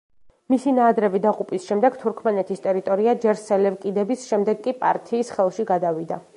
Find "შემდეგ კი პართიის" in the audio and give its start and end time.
4.33-5.35